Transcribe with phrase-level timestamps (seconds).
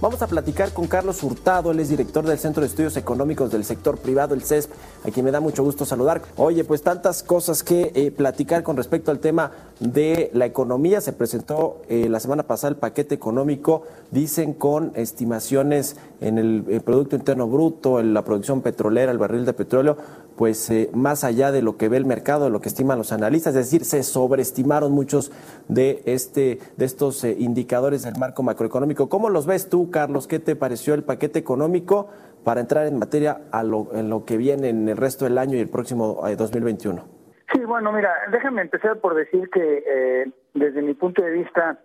[0.00, 3.64] Vamos a platicar con Carlos Hurtado, él es director del Centro de Estudios Económicos del
[3.64, 4.70] Sector Privado, el CESP,
[5.06, 6.20] a quien me da mucho gusto saludar.
[6.36, 11.00] Oye, pues tantas cosas que eh, platicar con respecto al tema de la economía.
[11.00, 16.80] Se presentó eh, la semana pasada el paquete económico, dicen con estimaciones en el, el
[16.80, 19.96] Producto Interno Bruto, en la producción petrolera, el barril de petróleo,
[20.36, 23.12] pues eh, más allá de lo que ve el mercado, de lo que estiman los
[23.12, 25.32] analistas, es decir, se sobreestimaron muchos
[25.68, 29.08] de, este, de estos eh, indicadores del marco macroeconómico.
[29.08, 30.26] ¿Cómo los ves tú, Carlos?
[30.26, 32.08] ¿Qué te pareció el paquete económico
[32.42, 35.56] para entrar en materia a lo, en lo que viene en el resto del año
[35.56, 37.04] y el próximo 2021?
[37.52, 41.78] Sí, bueno, mira, déjame empezar por decir que eh, desde mi punto de vista,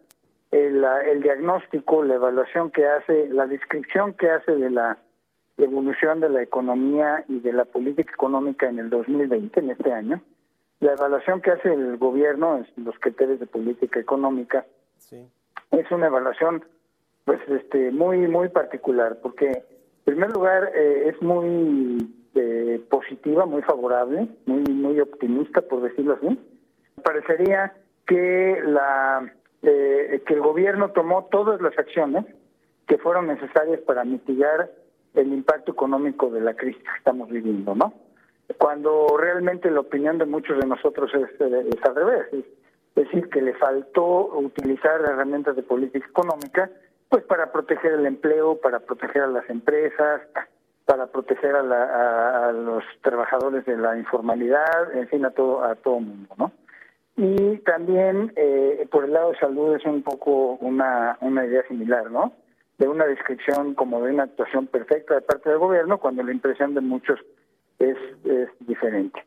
[0.52, 4.97] el, el diagnóstico, la evaluación que hace, la descripción que hace de la
[5.59, 10.21] evolución de la economía y de la política económica en el 2020, en este año.
[10.79, 14.65] La evaluación que hace el gobierno en los criterios de política económica
[15.71, 16.63] es una evaluación
[17.25, 23.61] pues este muy muy particular porque en primer lugar eh, es muy eh, positiva, muy
[23.61, 26.39] favorable, muy muy optimista por decirlo así.
[27.03, 27.73] Parecería
[28.07, 32.25] que la eh, que el gobierno tomó todas las acciones
[32.87, 34.71] que fueron necesarias para mitigar
[35.13, 37.93] el impacto económico de la crisis que estamos viviendo, ¿no?
[38.57, 42.45] Cuando realmente la opinión de muchos de nosotros es, es al revés, es
[42.95, 46.69] decir, que le faltó utilizar herramientas de política económica,
[47.07, 50.21] pues para proteger el empleo, para proteger a las empresas,
[50.85, 55.76] para proteger a, la, a, los trabajadores de la informalidad, en fin, a todo a
[55.76, 56.52] todo mundo, ¿no?
[57.15, 62.09] Y también eh, por el lado de salud es un poco una, una idea similar,
[62.09, 62.33] ¿no?
[62.79, 66.73] De una descripción como de una actuación perfecta de parte del gobierno, cuando la impresión
[66.73, 67.19] de muchos
[67.77, 69.23] es, es diferente.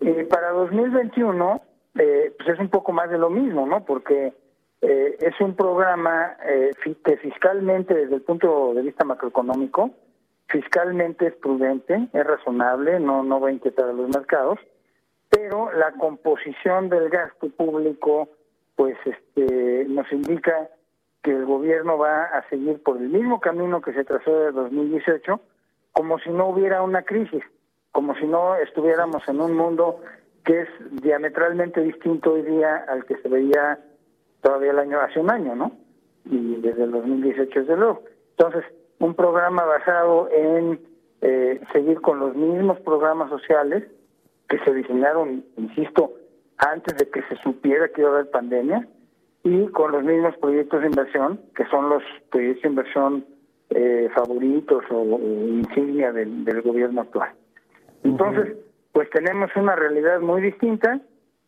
[0.00, 1.60] Y para 2021,
[1.98, 3.84] eh, pues es un poco más de lo mismo, ¿no?
[3.84, 4.32] Porque
[4.80, 6.70] eh, es un programa eh,
[7.04, 9.90] que fiscalmente, desde el punto de vista macroeconómico,
[10.48, 14.58] fiscalmente es prudente, es razonable, no, no va a inquietar a los mercados,
[15.30, 18.28] pero la composición del gasto público,
[18.76, 20.68] pues este, nos indica
[21.24, 25.40] que el gobierno va a seguir por el mismo camino que se trazó de 2018,
[25.92, 27.42] como si no hubiera una crisis,
[27.92, 30.00] como si no estuviéramos en un mundo
[30.44, 30.68] que es
[31.02, 33.80] diametralmente distinto hoy día al que se veía
[34.42, 35.72] todavía el año hace un año, ¿no?
[36.26, 38.02] Y desde el 2018 desde luego.
[38.36, 38.64] Entonces,
[38.98, 40.78] un programa basado en
[41.22, 43.84] eh, seguir con los mismos programas sociales
[44.46, 46.12] que se diseñaron, insisto,
[46.58, 48.86] antes de que se supiera que iba a haber pandemia,
[49.44, 53.26] y con los mismos proyectos de inversión, que son los proyectos de inversión
[53.70, 57.30] eh, favoritos o, insignia del, gobierno actual.
[58.02, 58.56] Entonces,
[58.92, 61.00] pues tenemos una realidad muy distinta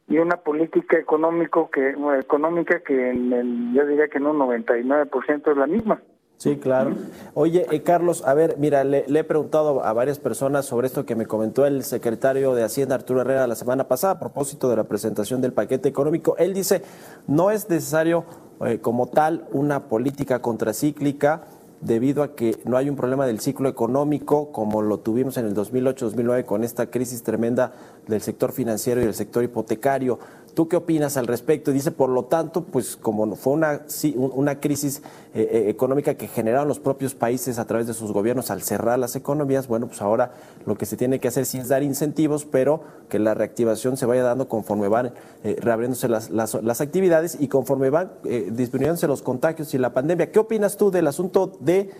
[0.08, 5.50] y una política económico que económica que en el, yo diría que en un 99%
[5.50, 6.00] es la misma.
[6.38, 6.94] Sí, claro.
[7.32, 11.16] Oye, eh, Carlos, a ver, mira, le, he preguntado a varias personas sobre esto que
[11.16, 14.84] me comentó el secretario de Hacienda, Arturo Herrera, la semana pasada, a propósito de la
[14.84, 16.36] presentación del paquete económico.
[16.36, 16.82] Él dice,
[17.26, 18.25] no es necesario
[18.66, 21.44] eh, como tal una política contracíclica
[21.80, 25.54] debido a que no hay un problema del ciclo económico como lo tuvimos en el
[25.54, 27.72] 2008-2009 con esta crisis tremenda
[28.08, 30.19] del sector financiero y del sector hipotecario.
[30.56, 31.71] ¿Tú qué opinas al respecto?
[31.71, 33.83] Dice, por lo tanto, pues como fue una,
[34.15, 35.03] una crisis
[35.34, 38.99] eh, eh, económica que generaron los propios países a través de sus gobiernos al cerrar
[38.99, 40.31] las economías, bueno, pues ahora
[40.65, 42.81] lo que se tiene que hacer sí es dar incentivos, pero
[43.11, 45.12] que la reactivación se vaya dando conforme van
[45.44, 50.32] eh, reabriéndose las, las, actividades y conforme van disminuyéndose los contagios y la pandemia.
[50.32, 51.91] ¿Qué opinas tú del asunto de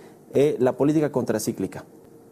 [0.59, 1.85] la política contracíclica?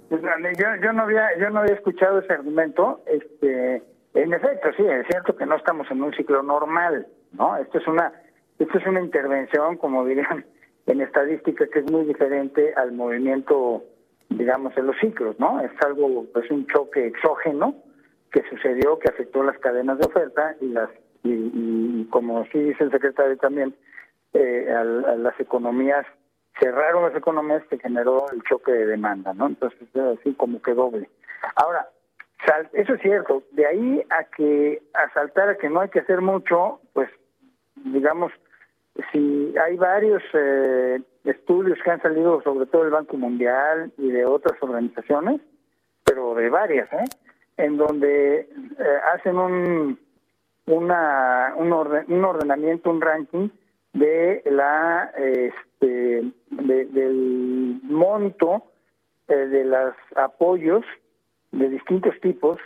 [0.09, 3.03] Pues, yo, yo, no había, yo no había escuchado ese argumento.
[3.07, 7.57] Este en efecto, sí, es cierto que no estamos en un ciclo normal, ¿no?
[7.57, 8.13] Esto es una,
[8.59, 10.47] esto es una intervención, como dirían
[10.87, 13.83] en estadística, que es muy diferente al movimiento,
[14.29, 15.61] digamos, en los ciclos, ¿no?
[15.61, 17.75] Es algo, es un choque exógeno
[18.31, 20.91] que sucedió, que afectó las cadenas de oferta y las,
[21.25, 23.75] y, como sí dice el secretario también,
[24.33, 26.07] eh, a, las economías
[26.61, 29.49] cerraron las economías que generó el choque de demanda, ¿no?
[29.49, 31.09] Entonces, así como que doble.
[31.57, 31.89] Ahora,
[32.73, 33.43] eso es cierto.
[33.53, 37.09] De ahí a que a saltar a que no hay que hacer mucho, pues
[37.77, 38.33] digamos,
[39.13, 44.25] si hay varios eh, estudios que han salido, sobre todo del Banco Mundial y de
[44.25, 45.41] otras organizaciones,
[46.05, 47.05] pero de varias, ¿eh?
[47.57, 48.49] en donde eh,
[49.15, 49.99] hacen un,
[50.67, 53.49] una, un, un ordenamiento, un ranking
[53.93, 58.65] de la este, del monto
[59.29, 60.85] eh, de los apoyos
[61.59, 62.59] de distintos tipos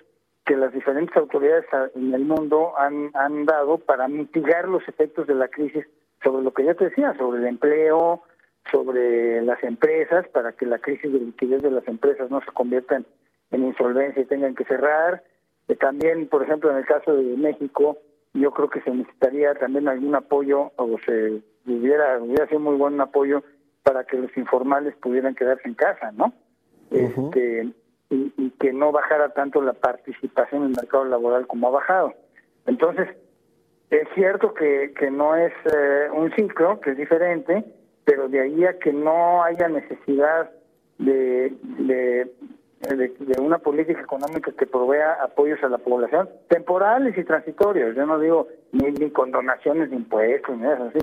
[0.44, 5.34] que las diferentes autoridades en el mundo han, han dado para mitigar los efectos de
[5.34, 5.84] la crisis
[6.22, 8.22] sobre lo que ya te decía, sobre el empleo,
[8.70, 12.96] sobre las empresas, para que la crisis de liquidez de las empresas no se convierta
[13.50, 15.22] en, insolvencia y tengan que cerrar.
[15.68, 17.98] Eh, también, por ejemplo, en el caso de México,
[18.32, 23.00] yo creo que se necesitaría también algún apoyo, o se hubiera, hubiera sido muy buen
[23.00, 23.42] apoyo
[23.82, 26.32] para que los informales pudieran quedarse en casa, ¿no?
[26.90, 27.68] este,
[28.10, 32.14] y, que no bajara tanto la participación en el mercado laboral como ha bajado.
[32.66, 33.08] Entonces,
[33.90, 37.64] es cierto que, que no es eh, un ciclo, que es diferente,
[38.04, 40.50] pero de ahí a que no haya necesidad
[40.98, 42.30] de, de,
[43.40, 47.96] una política económica que provea apoyos a la población, temporales y transitorios.
[47.96, 50.98] Yo no digo ni, ni con donaciones de impuestos, ni eso así,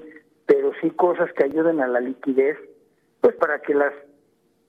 [0.45, 2.57] pero sí cosas que ayuden a la liquidez,
[3.21, 3.93] pues para que las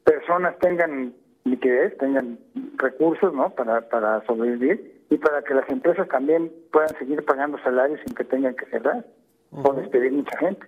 [0.05, 1.15] personas tengan
[1.47, 2.39] liquidez, tengan
[2.77, 3.51] recursos ¿no?
[3.51, 8.25] para, para sobrevivir y para que las empresas también puedan seguir pagando salarios sin que
[8.25, 9.05] tengan que cerrar
[9.53, 10.67] o despedir mucha gente.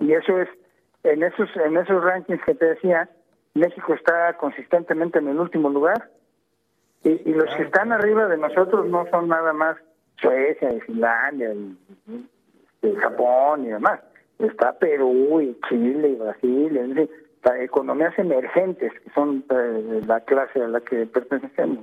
[0.00, 0.48] Y eso es,
[1.04, 3.08] en esos, en esos rankings que te decía,
[3.54, 6.10] México está consistentemente en el último lugar
[7.04, 9.76] y, y los que están arriba de nosotros no son nada más
[10.20, 11.78] Suecia y Finlandia y,
[12.82, 14.00] y Japón y demás.
[14.38, 17.10] Está Perú y Chile y Brasil, y,
[17.60, 21.78] economías emergentes, que son eh, la clase a la que pertenecemos.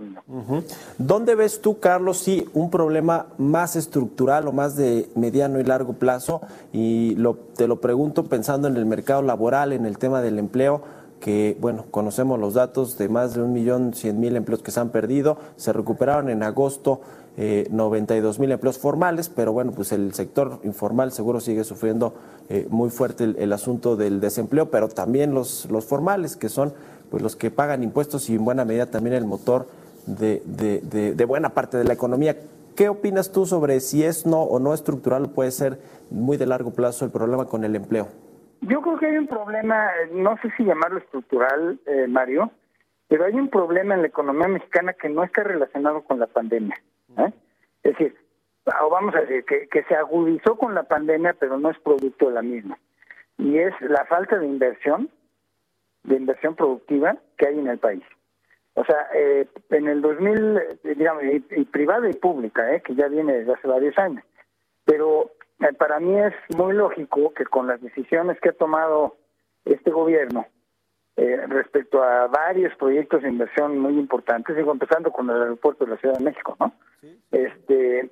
[0.98, 5.94] ¿Dónde ves tú, Carlos, si un problema más estructural o más de mediano y largo
[5.94, 6.42] plazo?
[6.72, 10.84] Y lo, te lo pregunto pensando en el mercado laboral, en el tema del empleo
[11.20, 14.80] que, bueno, conocemos los datos de más de un millón cien mil empleos que se
[14.80, 17.02] han perdido, se recuperaron en agosto
[17.38, 22.14] eh, 92 mil empleos formales, pero bueno, pues el sector informal seguro sigue sufriendo
[22.50, 26.74] eh, muy fuerte el, asunto del desempleo, pero también los, los formales, que son
[27.12, 29.68] pues los que pagan impuestos y en buena medida también el motor
[30.06, 32.38] de, de, de, buena parte de la economía.
[32.76, 35.80] ¿Qué opinas tú sobre si es no o no estructural puede ser
[36.10, 38.08] muy de largo plazo el problema con el empleo?
[38.62, 42.52] Yo creo que hay un problema, no sé si llamarlo estructural, eh, Mario,
[43.08, 46.76] pero hay un problema en la economía mexicana que no está relacionado con la pandemia.
[47.18, 47.34] ¿Eh?
[47.84, 48.16] Es decir,
[48.82, 52.28] o vamos a decir, que, que se agudizó con la pandemia, pero no es producto
[52.28, 52.80] de la misma.
[53.38, 55.10] Y es la falta de inversión,
[56.04, 58.04] de inversión productiva que hay en el país.
[58.76, 63.34] O sea, eh, en el 2000, digamos, y, privada y pública, eh, que ya viene
[63.34, 64.24] desde hace varios años.
[64.84, 65.32] Pero
[65.62, 69.16] eh, para mí es muy lógico que con las decisiones que ha tomado
[69.64, 70.46] este gobierno
[71.18, 75.92] eh, respecto a varios proyectos de inversión muy importantes, digo, empezando con el aeropuerto de
[75.92, 76.74] la Ciudad de México, ¿no?
[77.32, 78.10] Este,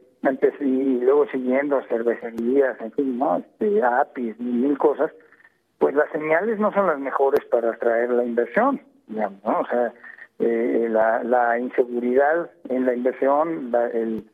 [0.61, 3.37] y luego siguiendo cervecerías, en fin, ¿no?
[3.37, 5.11] Este, APIs y mil cosas,
[5.79, 9.59] pues las señales no son las mejores para atraer la inversión, digamos, ¿no?
[9.59, 9.93] O sea,
[10.39, 14.25] eh, la, la inseguridad en la inversión, la, el,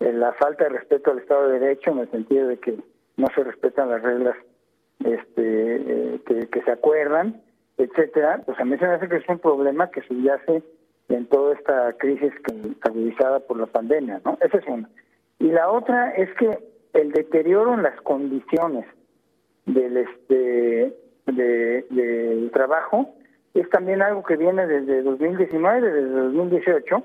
[0.00, 2.76] la falta de respeto al Estado de Derecho en el sentido de que
[3.16, 4.36] no se respetan las reglas
[5.04, 7.40] este, eh, que, que, se acuerdan,
[7.78, 10.62] etcétera, pues a mí se me hace que es un problema que subyace
[11.08, 12.32] en toda esta crisis
[12.82, 14.36] agudizada por la pandemia, ¿no?
[14.40, 14.88] Esa es una.
[15.38, 16.58] Y la otra es que
[16.92, 18.84] el deterioro en las condiciones
[19.66, 20.94] del este
[21.26, 23.14] de, del trabajo
[23.54, 27.02] es también algo que viene desde 2019, desde 2018,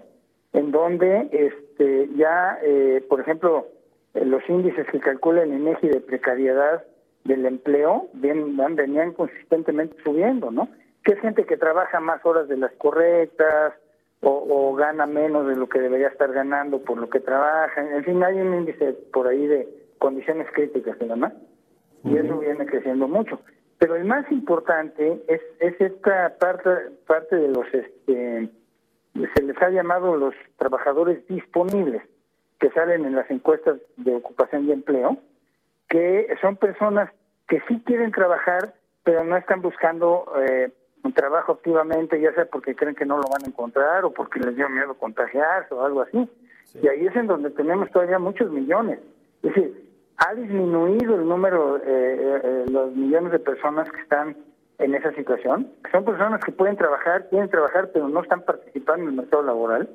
[0.53, 3.67] en donde este ya, eh, por ejemplo,
[4.13, 6.83] los índices que calcula el INEGI de precariedad
[7.23, 10.69] del empleo bien, venían consistentemente subiendo, ¿no?
[11.03, 13.73] Que es gente que trabaja más horas de las correctas,
[14.25, 17.81] o, gana menos de lo que debería estar ganando por lo que trabaja.
[17.81, 19.67] En fin, hay un índice por ahí de
[19.99, 21.33] condiciones críticas y demás,
[22.03, 23.39] y eso viene creciendo mucho.
[23.79, 26.69] Pero el más importante es, es esta parte,
[27.05, 28.49] parte de los, este,
[29.35, 32.01] se les ha llamado los trabajadores disponibles,
[32.59, 35.17] que salen en las encuestas de ocupación y empleo,
[35.93, 37.11] que son personas
[37.47, 38.73] que sí quieren trabajar,
[39.03, 40.71] pero no están buscando eh,
[41.03, 44.39] un trabajo activamente, ya sea porque creen que no lo van a encontrar o porque
[44.39, 46.27] les dio miedo contagiarse o algo así.
[46.81, 48.97] Y ahí es en donde tenemos todavía muchos millones.
[49.43, 54.35] Es decir, ha disminuido el número, eh, eh, eh, los millones de personas que están
[54.79, 55.71] en esa situación.
[55.91, 59.87] Son personas que pueden trabajar, quieren trabajar, pero no están participando en el mercado laboral.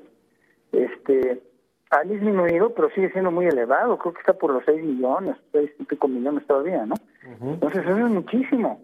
[0.71, 1.43] Este,
[1.91, 3.99] ha disminuido, pero sigue siendo muy elevado.
[3.99, 6.95] Creo que está por los 6 millones, 6 y pico millones todavía, ¿no?
[7.41, 8.81] Entonces, eso es muchísimo.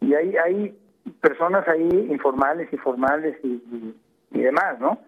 [0.00, 0.78] Y hay, hay
[1.20, 3.94] personas ahí informales y formales y,
[4.32, 4.98] y, demás, ¿no?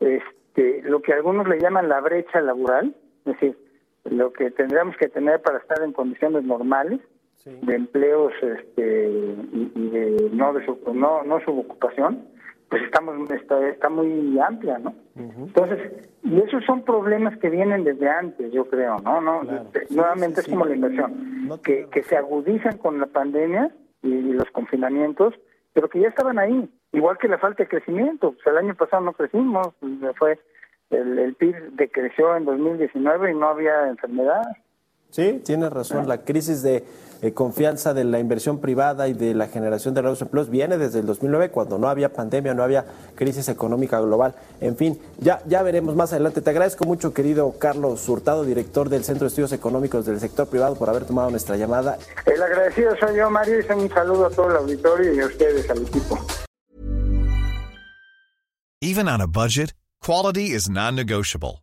[0.00, 2.94] Este, lo que algunos le llaman la brecha laboral,
[3.24, 3.58] es decir,
[4.04, 7.00] lo que tendríamos que tener para estar en condiciones normales
[7.44, 12.24] de empleos este, y, de no, de no, no subocupación,
[12.72, 14.94] pues estamos está, está muy amplia, ¿no?
[15.14, 19.20] Entonces, y esos son problemas que vienen desde antes, yo creo, ¿no?
[19.20, 23.70] no este, nuevamente es como la inversión, que, que se agudizan con la pandemia
[24.02, 25.34] y, los confinamientos,
[25.74, 28.32] pero que ya estaban ahí, igual que la falta de crecimiento.
[28.32, 30.38] Pues el año pasado no crecimos, pues, fue
[30.88, 34.44] el, el PIB decreció en 2019 y no había enfermedad.
[35.12, 36.08] Sí, tienes razón.
[36.08, 36.84] La crisis de
[37.20, 41.00] eh, confianza de la inversión privada y de la generación de nuevos empleos viene desde
[41.00, 44.34] el 2009, cuando no había pandemia, no había crisis económica global.
[44.62, 46.40] En fin, ya, ya veremos más adelante.
[46.40, 50.76] Te agradezco mucho, querido Carlos Hurtado, director del Centro de Estudios Económicos del Sector Privado,
[50.76, 51.98] por haber tomado nuestra llamada.
[52.24, 55.68] El agradecido soy yo, Mario, y un saludo a todo el auditorio y a ustedes,
[55.68, 56.18] al equipo.
[58.80, 61.62] Even on a budget, quality is non-negotiable.